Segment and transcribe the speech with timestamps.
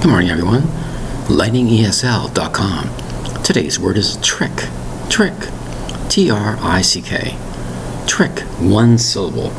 [0.00, 0.62] Good morning, everyone.
[1.28, 3.42] LightningESL.com.
[3.42, 4.66] Today's word is trick.
[5.10, 5.34] Trick.
[6.08, 7.36] T R I C K.
[8.06, 8.38] Trick.
[8.58, 9.50] One syllable.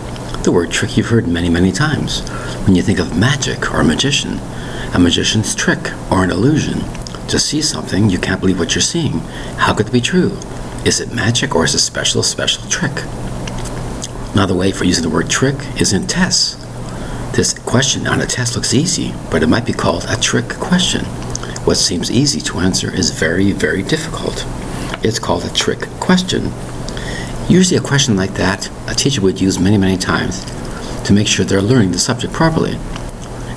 [0.41, 2.27] The word trick you've heard many, many times.
[2.65, 4.39] When you think of magic or magician,
[4.96, 6.79] a magician's trick or an illusion.
[7.28, 9.19] To see something, you can't believe what you're seeing.
[9.60, 10.39] How could it be true?
[10.83, 13.03] Is it magic or is it special, special trick?
[14.33, 16.58] Another way for using the word trick is in tests.
[17.34, 21.05] This question on a test looks easy, but it might be called a trick question.
[21.63, 24.45] What seems easy to answer is very, very difficult.
[25.02, 26.52] It's called a trick question.
[27.48, 30.44] Usually, a question like that a teacher would use many, many times
[31.05, 32.75] to make sure they're learning the subject properly.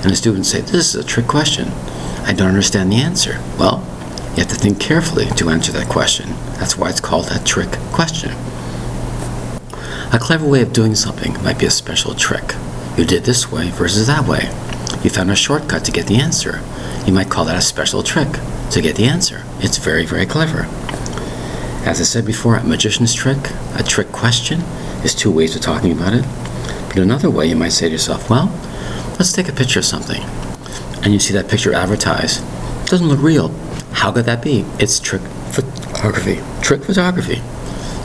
[0.03, 1.67] And a student say, This is a trick question.
[2.23, 3.41] I don't understand the answer.
[3.59, 3.79] Well,
[4.29, 6.29] you have to think carefully to answer that question.
[6.59, 8.31] That's why it's called a trick question.
[10.13, 12.55] A clever way of doing something might be a special trick.
[12.97, 14.45] You did this way versus that way.
[15.03, 16.61] You found a shortcut to get the answer.
[17.05, 18.29] You might call that a special trick
[18.71, 19.43] to get the answer.
[19.59, 20.65] It's very, very clever.
[21.85, 23.37] As I said before, a magician's trick,
[23.75, 24.61] a trick question,
[25.03, 26.25] is two ways of talking about it.
[26.87, 28.47] But another way, you might say to yourself, well,
[29.19, 30.23] let's take a picture of something.
[31.03, 32.43] And you see that picture advertised.
[32.83, 33.49] It doesn't look real.
[33.91, 34.65] How could that be?
[34.79, 36.39] It's trick photography.
[36.63, 37.41] Trick photography.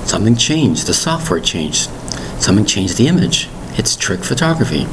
[0.05, 0.89] Something changed.
[0.89, 1.89] The software changed.
[2.43, 3.49] Something changed the image.
[3.79, 4.87] It's trick photography.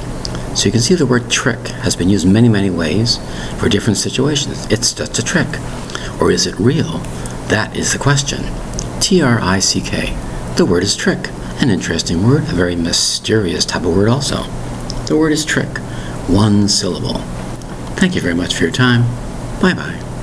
[0.55, 3.19] So you can see the word trick has been used many, many ways
[3.59, 4.65] for different situations.
[4.71, 5.47] It's just a trick.
[6.19, 6.99] Or is it real?
[7.49, 8.43] That is the question.
[8.99, 10.17] T R I C K.
[10.57, 11.29] The word is trick.
[11.59, 14.43] An interesting word, a very mysterious type of word also.
[15.05, 15.77] The word is trick.
[16.27, 17.19] One syllable.
[17.95, 19.03] Thank you very much for your time.
[19.61, 20.16] Bye bye.